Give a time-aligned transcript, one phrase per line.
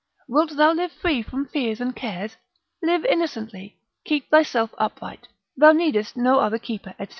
[0.27, 2.35] Wilt thou live free from fears and cares?
[2.81, 7.05] Live innocently, keep thyself upright, thou needest no other keeper, &c.